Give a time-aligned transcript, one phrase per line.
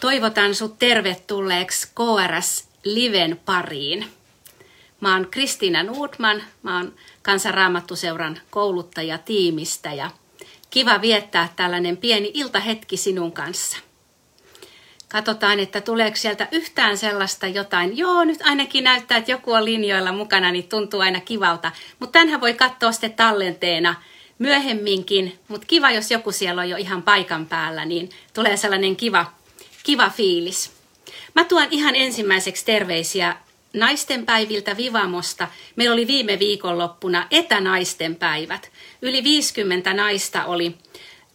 [0.00, 4.06] Toivotan sut tervetulleeksi KRS Liven pariin.
[5.00, 10.10] Mä oon Kristiina Nordman, mä oon Kansanraamattuseuran kouluttaja tiimistä ja
[10.70, 13.76] kiva viettää tällainen pieni iltahetki sinun kanssa.
[15.08, 17.98] Katsotaan, että tuleeko sieltä yhtään sellaista jotain.
[17.98, 21.72] Joo, nyt ainakin näyttää, että joku on linjoilla mukana, niin tuntuu aina kivalta.
[21.98, 23.94] Mutta tänhän voi katsoa sitten tallenteena
[24.38, 25.38] myöhemminkin.
[25.48, 29.37] Mutta kiva, jos joku siellä on jo ihan paikan päällä, niin tulee sellainen kiva
[29.82, 30.72] kiva fiilis.
[31.34, 33.36] Mä tuon ihan ensimmäiseksi terveisiä
[33.74, 35.48] naistenpäiviltä Vivamosta.
[35.76, 38.70] Meillä oli viime viikonloppuna etänaisten päivät.
[39.02, 40.74] Yli 50 naista oli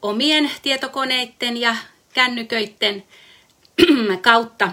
[0.02, 1.76] omien tietokoneiden ja
[2.14, 3.04] kännyköiden
[4.22, 4.72] kautta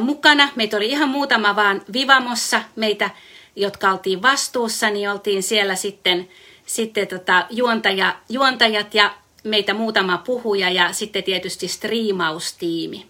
[0.00, 0.48] mukana.
[0.56, 2.62] Meitä oli ihan muutama vaan Vivamossa.
[2.76, 3.10] Meitä,
[3.56, 6.28] jotka oltiin vastuussa, niin oltiin siellä sitten,
[6.66, 9.14] sitten tota, juontaja, juontajat ja
[9.46, 13.06] meitä muutama puhuja ja sitten tietysti striimaustiimi.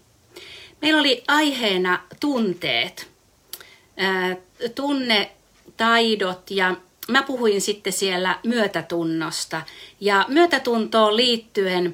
[0.83, 3.11] Meillä oli aiheena tunteet,
[4.75, 6.77] tunnetaidot ja
[7.09, 9.63] mä puhuin sitten siellä myötätunnosta.
[10.01, 11.93] Ja myötätuntoon liittyen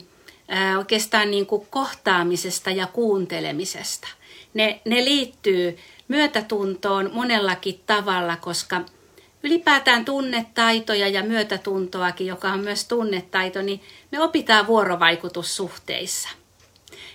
[0.79, 4.09] oikeastaan niin kuin kohtaamisesta ja kuuntelemisesta.
[4.55, 8.81] Ne, ne liittyy myötätuntoon monellakin tavalla, koska
[9.43, 13.81] ylipäätään tunnetaitoja ja myötätuntoakin, joka on myös tunnetaito, niin
[14.13, 16.29] me opitaan vuorovaikutussuhteissa.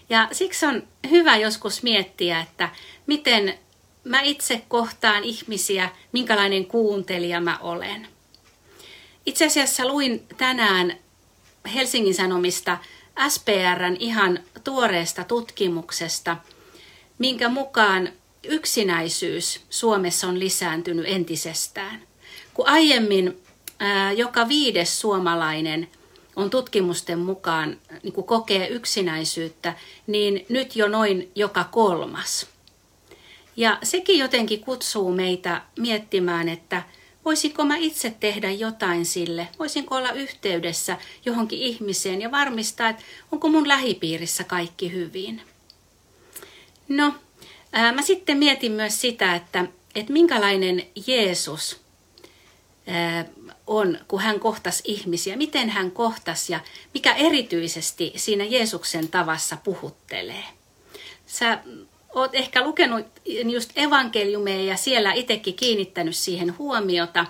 [0.09, 2.69] Ja siksi on hyvä joskus miettiä, että
[3.07, 3.59] miten
[4.03, 8.07] mä itse kohtaan ihmisiä, minkälainen kuuntelija mä olen.
[9.25, 10.97] Itse asiassa luin tänään
[11.73, 12.77] Helsingin Sanomista
[13.29, 16.37] SPRn ihan tuoreesta tutkimuksesta,
[17.17, 18.09] minkä mukaan
[18.43, 22.06] yksinäisyys Suomessa on lisääntynyt entisestään.
[22.57, 23.41] Kun aiemmin
[24.15, 25.87] joka viides suomalainen
[26.35, 29.73] on tutkimusten mukaan niin kuin kokee yksinäisyyttä,
[30.07, 32.47] niin nyt jo noin joka kolmas.
[33.55, 36.83] Ja sekin jotenkin kutsuu meitä miettimään, että
[37.25, 43.49] voisinko mä itse tehdä jotain sille, voisinko olla yhteydessä johonkin ihmiseen ja varmistaa, että onko
[43.49, 45.41] mun lähipiirissä kaikki hyvin.
[46.87, 47.13] No,
[47.73, 51.86] ää, mä sitten mietin myös sitä, että, että minkälainen Jeesus
[53.67, 56.59] on, kun hän kohtasi ihmisiä, miten hän kohtasi ja
[56.93, 60.43] mikä erityisesti siinä Jeesuksen tavassa puhuttelee.
[61.25, 61.59] Sä
[62.15, 63.05] oot ehkä lukenut
[63.51, 67.25] just evankeliumeja ja siellä itsekin kiinnittänyt siihen huomiota.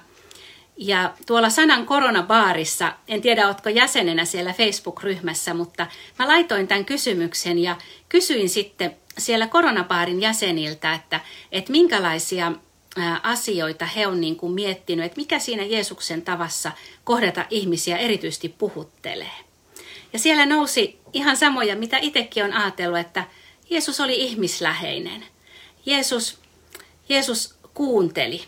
[0.78, 5.88] Ja tuolla Sanan koronabaarissa, en tiedä ootko jäsenenä siellä Facebook-ryhmässä, mutta
[6.20, 7.76] mä laitoin tämän kysymyksen ja
[8.10, 11.20] kysyin sitten siellä koronabaarin jäseniltä, että,
[11.52, 12.52] että minkälaisia
[13.24, 16.72] asioita he on niin kuin miettinyt, että mikä siinä Jeesuksen tavassa
[17.04, 19.32] kohdata ihmisiä erityisesti puhuttelee.
[20.14, 23.24] Ja siellä nousi ihan samoja, mitä itsekin on ajatellut, että
[23.70, 25.26] Jeesus oli ihmisläheinen.
[25.86, 26.38] Jeesus,
[27.10, 28.44] Jeesus kuunteli.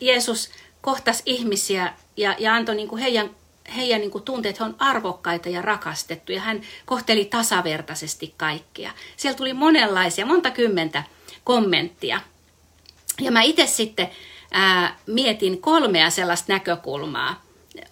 [0.00, 0.50] Jeesus
[0.80, 3.30] kohtasi ihmisiä ja, ja antoi niin kuin heidän,
[3.76, 6.32] heidän niin kuin tunteet, että he on arvokkaita ja rakastettu.
[6.32, 8.92] Ja hän kohteli tasavertaisesti kaikkia.
[9.16, 11.02] Siellä tuli monenlaisia, monta kymmentä
[11.44, 12.20] kommenttia
[13.20, 14.10] ja mä itse sitten
[14.50, 17.42] ää, mietin kolmea sellaista näkökulmaa.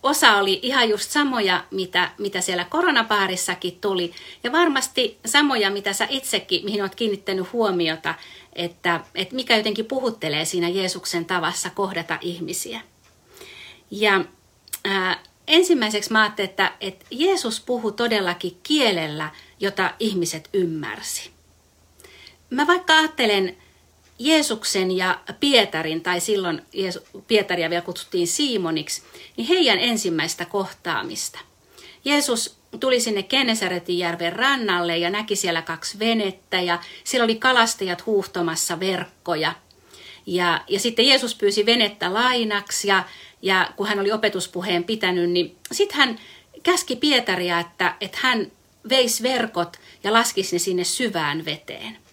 [0.03, 4.13] Osa oli ihan just samoja, mitä, mitä siellä koronapaarissakin tuli,
[4.45, 8.15] ja varmasti samoja, mitä sä itsekin, mihin olet kiinnittänyt huomiota,
[8.53, 12.81] että, että mikä jotenkin puhuttelee siinä Jeesuksen tavassa kohdata ihmisiä.
[13.91, 14.25] Ja
[14.85, 21.31] ää, ensimmäiseksi mä ajattelin, että, että Jeesus puhui todellakin kielellä, jota ihmiset ymmärsi.
[22.51, 23.57] Mä vaikka ajattelen
[24.19, 26.63] Jeesuksen ja Pietarin, tai silloin
[27.29, 29.03] Pietaria vielä kutsuttiin Simoniksi,
[29.37, 31.39] niin heidän ensimmäistä kohtaamista.
[32.05, 38.07] Jeesus tuli sinne Kenesaretin järven rannalle ja näki siellä kaksi venettä ja siellä oli kalastajat
[38.07, 39.53] huuhtomassa verkkoja.
[40.27, 43.05] Ja, ja sitten Jeesus pyysi venettä lainaksi ja,
[43.43, 46.19] ja kun hän oli opetuspuheen pitänyt, niin sitten hän
[46.63, 48.53] käski Pietaria, että, että hän
[48.89, 52.06] veisi verkot ja laskisi ne sinne syvään veteen.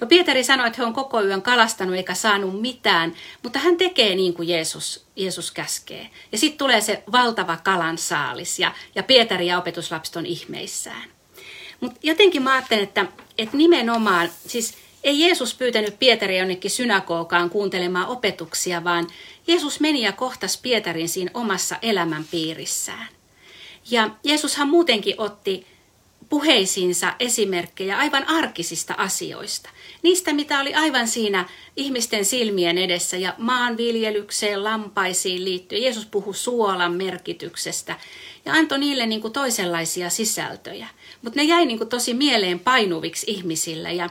[0.00, 4.14] No Pietari sanoi, että he on koko yön kalastanut eikä saanut mitään, mutta hän tekee
[4.14, 6.10] niin kuin Jeesus, Jeesus käskee.
[6.32, 11.08] Ja sitten tulee se valtava kalan saalis ja, ja Pietari ja opetuslapset on ihmeissään.
[11.80, 13.06] Mutta jotenkin mä ajattelen, että,
[13.38, 14.74] että nimenomaan, siis
[15.04, 19.06] ei Jeesus pyytänyt Pietaria jonnekin synagogaan kuuntelemaan opetuksia, vaan
[19.46, 23.08] Jeesus meni ja kohtasi Pietarin siinä omassa elämänpiirissään.
[23.90, 25.66] Ja Jeesushan muutenkin otti
[26.28, 29.70] puheisiinsa esimerkkejä aivan arkisista asioista.
[30.02, 35.82] Niistä, mitä oli aivan siinä ihmisten silmien edessä ja maanviljelykseen, lampaisiin liittyen.
[35.82, 37.96] Jeesus puhui suolan merkityksestä.
[38.44, 40.88] ja antoi niille niin kuin toisenlaisia sisältöjä.
[41.22, 43.92] Mutta ne jäi niin kuin tosi mieleen painuviksi ihmisille.
[43.92, 44.10] Ja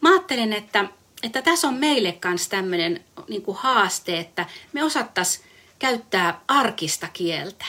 [0.00, 0.84] mä ajattelen, että,
[1.22, 5.44] että tässä on meille myös tämmöinen niin haaste, että me osattaisiin
[5.78, 7.64] käyttää arkista kieltä.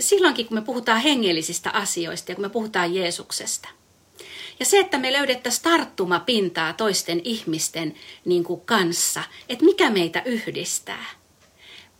[0.00, 3.68] Silloinkin, kun me puhutaan hengellisistä asioista ja kun me puhutaan Jeesuksesta.
[4.60, 7.94] Ja se, että me löydettäisiin tarttumapintaa toisten ihmisten
[8.24, 11.06] niin kuin kanssa, että mikä meitä yhdistää.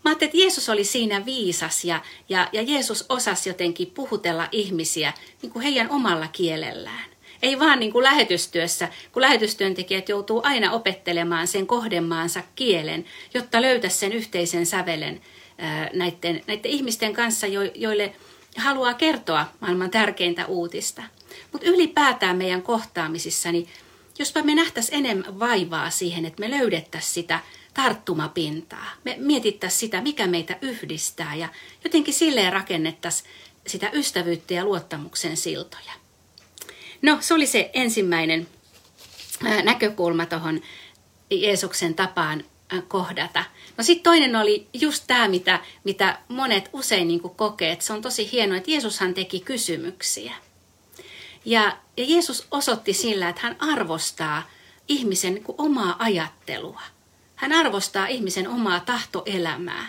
[0.04, 5.12] Mä ajattelin, että Jeesus oli siinä viisas ja, ja, ja Jeesus osasi jotenkin puhutella ihmisiä
[5.42, 7.04] niin kuin heidän omalla kielellään.
[7.42, 13.04] Ei vaan niin kuin lähetystyössä, kun lähetystyöntekijät joutuu aina opettelemaan sen kohdemaansa kielen,
[13.34, 15.20] jotta löytäisi sen yhteisen sävelen
[15.92, 18.14] näiden, näiden ihmisten kanssa, joille
[18.56, 21.02] haluaa kertoa maailman tärkeintä uutista.
[21.52, 23.68] Mutta ylipäätään meidän kohtaamisissa, niin
[24.18, 27.40] jospa me nähtäisiin enemmän vaivaa siihen, että me löydettäisiin sitä
[27.74, 28.86] tarttumapintaa.
[29.04, 31.48] Me mietittäisiin sitä, mikä meitä yhdistää ja
[31.84, 33.30] jotenkin silleen rakennettaisiin
[33.66, 35.92] sitä ystävyyttä ja luottamuksen siltoja.
[37.02, 38.48] No, se oli se ensimmäinen
[39.64, 40.60] näkökulma tuohon
[41.30, 42.44] Jeesuksen tapaan
[42.80, 43.44] kohdata.
[43.76, 48.02] No sitten toinen oli just tämä, mitä, mitä monet usein niin kokee, että se on
[48.02, 50.34] tosi hienoa, että Jeesushan teki kysymyksiä.
[51.44, 54.50] Ja, ja Jeesus osoitti sillä, että hän arvostaa
[54.88, 56.82] ihmisen niin omaa ajattelua.
[57.36, 59.88] Hän arvostaa ihmisen omaa tahtoelämää.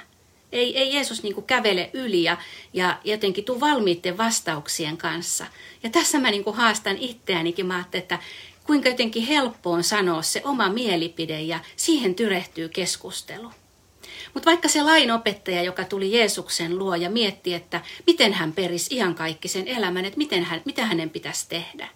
[0.51, 2.37] Ei, ei Jeesus niin kävele yli ja,
[2.73, 5.45] ja jotenkin tuu valmiitten vastauksien kanssa.
[5.83, 8.19] Ja tässä mä niin haastan itseänikin, mä että
[8.63, 13.51] kuinka jotenkin helppo on sanoa se oma mielipide ja siihen tyrehtyy keskustelu.
[14.33, 19.67] Mutta vaikka se lainopettaja, joka tuli Jeesuksen luo ja mietti, että miten hän perisi iankaikkisen
[19.67, 21.87] elämän, että miten hän, mitä hänen pitäisi tehdä,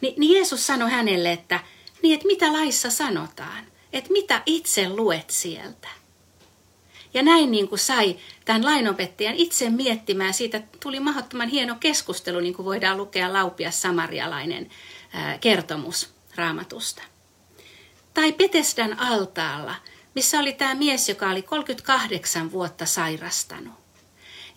[0.00, 1.60] niin, niin Jeesus sanoi hänelle, että,
[2.02, 5.88] niin, että mitä laissa sanotaan, että mitä itse luet sieltä.
[7.14, 12.54] Ja näin niin kuin sai tämän lainopettajan itse miettimään, siitä tuli mahdottoman hieno keskustelu, niin
[12.54, 14.70] kuin voidaan lukea Laupias Samarialainen
[15.40, 17.02] kertomus raamatusta.
[18.14, 19.74] Tai Petesdan altaalla,
[20.14, 23.74] missä oli tämä mies, joka oli 38 vuotta sairastanut.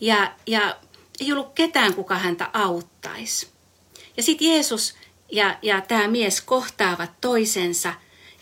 [0.01, 0.77] Ja, ja
[1.19, 3.47] ei ollut ketään, kuka häntä auttaisi.
[4.17, 4.95] Ja sitten Jeesus
[5.31, 7.93] ja, ja tämä mies kohtaavat toisensa.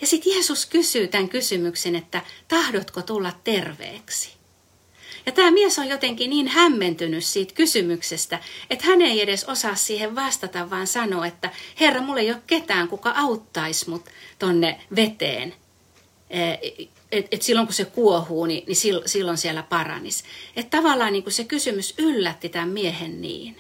[0.02, 4.37] Ja sitten Jeesus kysyy tämän kysymyksen, että tahdotko tulla terveeksi?
[5.28, 8.40] Ja tämä mies on jotenkin niin hämmentynyt siitä kysymyksestä,
[8.70, 12.88] että hän ei edes osaa siihen vastata, vaan sanoo, että Herra, mulla ei ole ketään,
[12.88, 14.06] kuka auttaisi mut
[14.40, 15.54] tonne veteen.
[17.12, 20.24] Että et silloin kun se kuohuu, niin, niin silloin siellä paranis.
[20.56, 23.58] Että tavallaan niin se kysymys yllätti tämän miehen niin.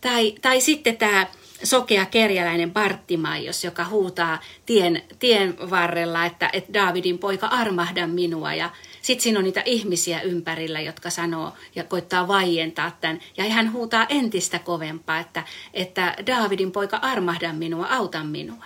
[0.00, 1.26] Tai, tai sitten tämä
[1.64, 8.54] sokea kerjäläinen Barttimaios, joka huutaa tien, tien varrella, että, että Daavidin poika armahda minua.
[8.54, 8.70] Ja
[9.02, 13.20] sitten siinä on niitä ihmisiä ympärillä, jotka sanoo ja koittaa vaientaa tämän.
[13.36, 15.44] Ja hän huutaa entistä kovempaa, että,
[15.74, 18.64] että Daavidin poika armahda minua, auta minua.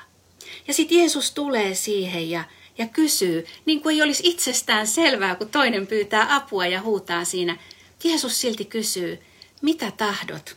[0.69, 2.45] Ja sitten Jeesus tulee siihen ja,
[2.79, 7.57] ja kysyy, niin kuin ei olisi itsestään selvää, kun toinen pyytää apua ja huutaa siinä.
[8.05, 9.19] Jeesus silti kysyy,
[9.63, 10.57] mitä tahdot?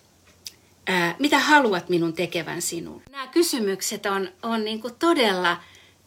[0.88, 3.03] Ää, mitä haluat minun tekevän sinulle?
[3.12, 5.57] Nämä kysymykset on, on niin kuin todella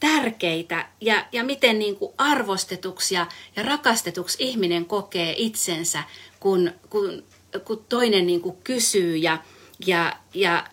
[0.01, 3.27] tärkeitä ja, ja miten niin kuin arvostetuksi ja,
[3.57, 6.03] ja rakastetuksi ihminen kokee itsensä,
[6.41, 7.25] kun, kun,
[7.65, 9.39] kun toinen niin kuin kysyy ja,
[9.87, 10.67] ja, ja,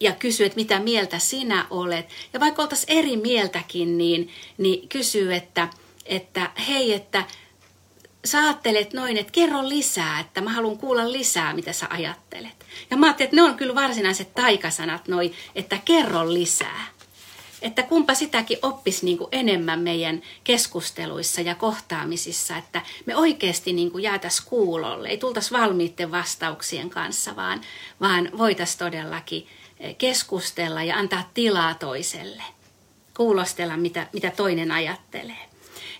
[0.00, 2.08] ja kysyy, että mitä mieltä sinä olet.
[2.32, 5.68] Ja vaikka oltaisiin eri mieltäkin, niin, niin kysyy, että,
[6.06, 7.24] että hei, että
[8.24, 12.66] sä ajattelet noin, että kerro lisää, että mä haluan kuulla lisää, mitä sä ajattelet.
[12.90, 16.86] Ja mä ajattelin, että ne on kyllä varsinaiset taikasanat noin, että kerro lisää
[17.62, 23.90] että kumpa sitäkin oppisi niin kuin enemmän meidän keskusteluissa ja kohtaamisissa, että me oikeasti niin
[23.90, 27.60] kuin jäätäisiin kuulolle, ei tultaisi valmiitten vastauksien kanssa, vaan,
[28.00, 29.46] vaan voitaisiin todellakin
[29.80, 32.42] eh, keskustella ja antaa tilaa toiselle,
[33.16, 35.50] kuulostella mitä, mitä toinen ajattelee.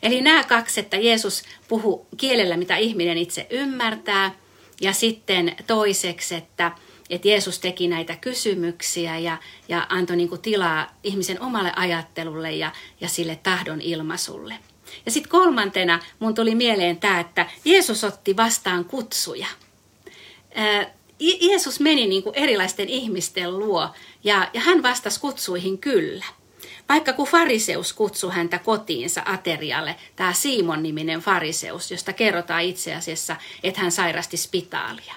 [0.03, 4.35] Eli nämä kaksi, että Jeesus puhuu kielellä, mitä ihminen itse ymmärtää,
[4.81, 6.73] ja sitten toiseksi, että
[7.11, 9.39] että Jeesus teki näitä kysymyksiä ja,
[9.69, 14.55] ja antoi niin kuin tilaa ihmisen omalle ajattelulle ja, ja sille tahdon ilmaisulle.
[15.07, 19.47] Ja sitten kolmantena mun tuli mieleen tämä, että Jeesus otti vastaan kutsuja.
[20.55, 23.89] Ää, Jeesus meni niin kuin erilaisten ihmisten luo
[24.25, 26.25] ja, ja hän vastasi kutsuihin kyllä.
[26.89, 33.81] Vaikka kun fariseus kutsui häntä kotiinsa aterialle, tämä Simon-niminen fariseus, josta kerrotaan itse asiassa, että
[33.81, 35.15] hän sairasti spitaalia.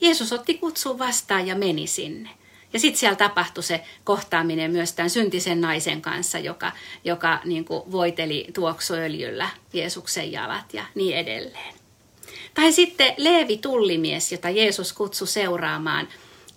[0.00, 2.30] Jeesus otti kutsun vastaan ja meni sinne.
[2.72, 6.72] Ja sitten siellä tapahtui se kohtaaminen myös tämän syntisen naisen kanssa, joka,
[7.04, 11.74] joka niin kuin voiteli tuoksuöljyllä Jeesuksen jalat ja niin edelleen.
[12.54, 16.08] Tai sitten Leevi tullimies, jota Jeesus kutsui seuraamaan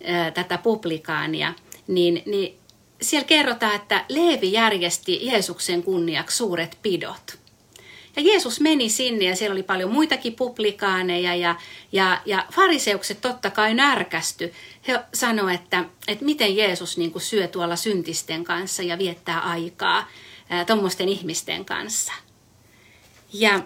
[0.04, 1.54] ää, tätä publikaania,
[1.88, 2.58] niin, niin
[3.02, 7.43] siellä kerrotaan, että Leevi järjesti Jeesuksen kunniaksi suuret pidot.
[8.16, 11.56] Ja Jeesus meni sinne ja siellä oli paljon muitakin publikaaneja ja,
[11.92, 14.54] ja, ja fariseukset totta kai närkästy.
[14.88, 20.08] He sanoivat, että, että miten Jeesus niin kuin syö tuolla syntisten kanssa ja viettää aikaa
[20.68, 22.14] tuommoisten ihmisten kanssa.
[23.34, 23.60] Ja,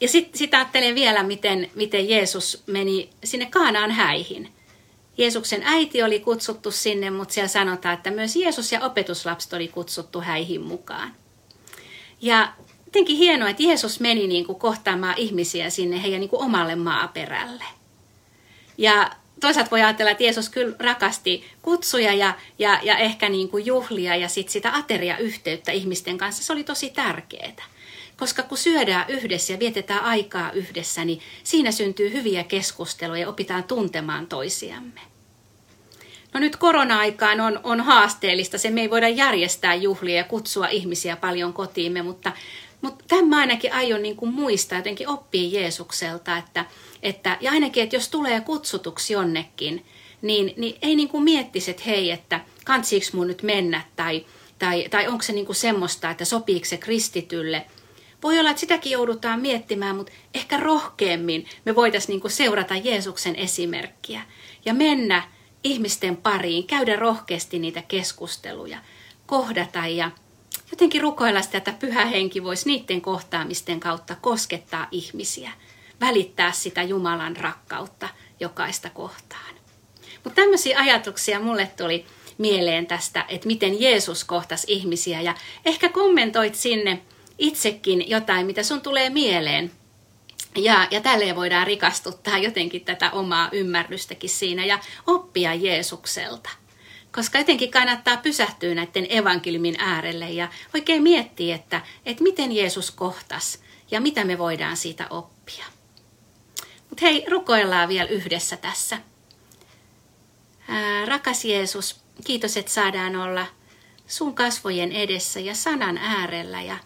[0.00, 4.52] ja sitten sit ajattelen vielä, miten, miten Jeesus meni sinne Kaanaan häihin.
[5.18, 10.20] Jeesuksen äiti oli kutsuttu sinne, mutta siellä sanotaan, että myös Jeesus ja opetuslapset oli kutsuttu
[10.20, 11.14] häihin mukaan.
[12.20, 12.52] Ja
[12.96, 17.64] jotenkin hienoa, että Jeesus meni niin kuin kohtaamaan ihmisiä sinne heidän niin kuin omalle maaperälle.
[18.78, 19.10] Ja
[19.40, 24.16] toisaalta voi ajatella, että Jeesus kyllä rakasti kutsuja ja, ja, ja ehkä niin kuin juhlia
[24.16, 26.44] ja sit sitä ateriayhteyttä ihmisten kanssa.
[26.44, 27.64] Se oli tosi tärkeää.
[28.16, 33.64] Koska kun syödään yhdessä ja vietetään aikaa yhdessä, niin siinä syntyy hyviä keskusteluja ja opitaan
[33.64, 35.00] tuntemaan toisiamme.
[36.34, 41.16] No nyt korona-aikaan on, on haasteellista, se me ei voida järjestää juhlia ja kutsua ihmisiä
[41.16, 42.32] paljon kotiimme, mutta,
[42.86, 46.64] mutta tämän mä ainakin aion niin kuin muistaa, jotenkin oppia Jeesukselta, että,
[47.02, 49.86] että, ja ainakin, että jos tulee kutsutuksi jonnekin,
[50.22, 54.26] niin, niin ei niin kuin miettisi, että hei, että kantsiiko mun nyt mennä, tai,
[54.58, 57.66] tai, tai onko se niin kuin semmoista, että sopiiko se kristitylle.
[58.22, 64.22] Voi olla, että sitäkin joudutaan miettimään, mutta ehkä rohkeammin me voitaisiin niin seurata Jeesuksen esimerkkiä
[64.64, 65.22] ja mennä
[65.64, 68.78] ihmisten pariin, käydä rohkeasti niitä keskusteluja,
[69.26, 70.10] kohdata ja
[70.70, 75.52] jotenkin rukoilla sitä, että pyhä henki voisi niiden kohtaamisten kautta koskettaa ihmisiä,
[76.00, 78.08] välittää sitä Jumalan rakkautta
[78.40, 79.54] jokaista kohtaan.
[80.24, 82.06] Mutta tämmöisiä ajatuksia mulle tuli
[82.38, 87.02] mieleen tästä, että miten Jeesus kohtasi ihmisiä ja ehkä kommentoit sinne
[87.38, 89.70] itsekin jotain, mitä sun tulee mieleen.
[90.56, 96.50] Ja, ja tälleen voidaan rikastuttaa jotenkin tätä omaa ymmärrystäkin siinä ja oppia Jeesukselta.
[97.16, 103.62] Koska jotenkin kannattaa pysähtyä näiden evankeliumin äärelle ja oikein miettiä, että, että miten Jeesus kohtas
[103.90, 105.64] ja mitä me voidaan siitä oppia.
[106.88, 108.98] Mutta hei, rukoillaan vielä yhdessä tässä.
[110.68, 113.46] Ää, rakas Jeesus, kiitos, että saadaan olla
[114.06, 116.62] sun kasvojen edessä ja sanan äärellä.
[116.62, 116.78] Ja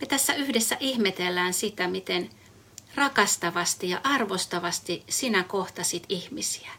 [0.00, 2.30] me tässä yhdessä ihmetellään sitä, miten
[2.94, 6.70] rakastavasti ja arvostavasti sinä kohtasit ihmisiä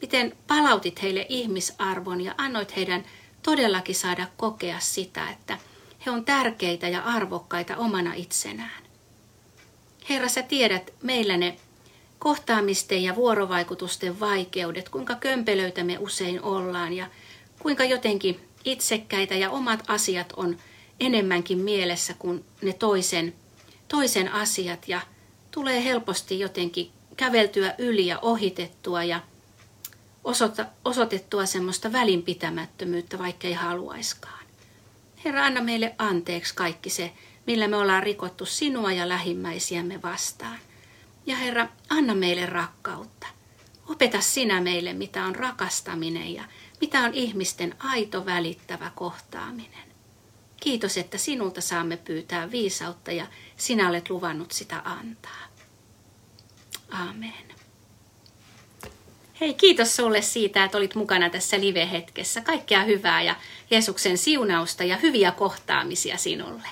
[0.00, 3.04] miten palautit heille ihmisarvon ja annoit heidän
[3.42, 5.58] todellakin saada kokea sitä, että
[6.06, 8.82] he on tärkeitä ja arvokkaita omana itsenään.
[10.08, 11.56] Herra, sä tiedät meillä ne
[12.18, 17.06] kohtaamisten ja vuorovaikutusten vaikeudet, kuinka kömpelöitä me usein ollaan ja
[17.58, 20.58] kuinka jotenkin itsekkäitä ja omat asiat on
[21.00, 23.34] enemmänkin mielessä kuin ne toisen,
[23.88, 25.00] toisen asiat ja
[25.50, 29.20] tulee helposti jotenkin käveltyä yli ja ohitettua ja
[30.26, 34.46] osoita, osoitettua semmoista välinpitämättömyyttä, vaikka ei haluaiskaan.
[35.24, 37.12] Herra, anna meille anteeksi kaikki se,
[37.46, 40.58] millä me ollaan rikottu sinua ja lähimmäisiämme vastaan.
[41.26, 43.26] Ja Herra, anna meille rakkautta.
[43.88, 46.44] Opeta sinä meille, mitä on rakastaminen ja
[46.80, 49.86] mitä on ihmisten aito välittävä kohtaaminen.
[50.60, 55.46] Kiitos, että sinulta saamme pyytää viisautta ja sinä olet luvannut sitä antaa.
[56.90, 57.55] Amen.
[59.40, 62.40] Hei, kiitos sulle siitä, että olit mukana tässä live-hetkessä.
[62.40, 63.34] Kaikkea hyvää ja
[63.70, 66.68] Jeesuksen siunausta ja hyviä kohtaamisia sinulle.